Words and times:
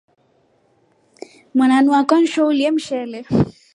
Wananu 1.59 1.89
akwaa 1.99 2.21
nshoo 2.23 2.47
ulye 2.51 2.67
mshele. 2.75 3.19